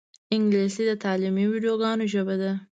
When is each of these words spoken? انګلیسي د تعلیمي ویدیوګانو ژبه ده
انګلیسي 0.35 0.83
د 0.87 0.91
تعلیمي 1.03 1.45
ویدیوګانو 1.49 2.05
ژبه 2.13 2.35
ده 2.41 2.51